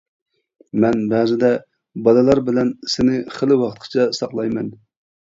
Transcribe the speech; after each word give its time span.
مەن 0.85 1.03
بەزىدە 1.11 1.51
بالىلار 2.09 2.43
بىلەن 2.49 2.75
سېنى 2.97 3.23
خېلى 3.39 3.63
ۋاقىتقىچە 3.65 4.11
ساقلايمەن. 4.23 4.79